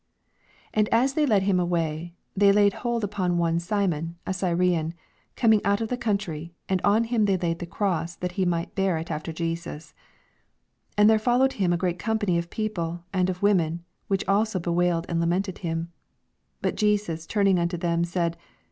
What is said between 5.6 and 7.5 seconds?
oat of the country, and on him they